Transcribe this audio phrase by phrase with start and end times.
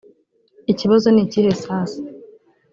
[0.71, 1.99] Ikibazo nikihe sasa